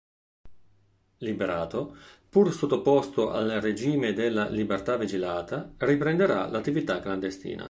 [1.19, 1.95] Liberato,
[2.27, 7.59] pur sottoposto al regime della libertà vigilata riprenderà l'attività clandestina.